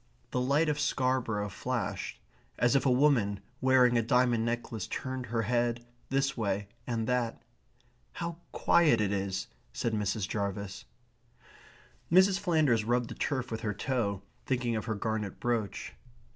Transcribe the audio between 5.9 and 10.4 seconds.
this way and that. "How quiet it is!" said Mrs.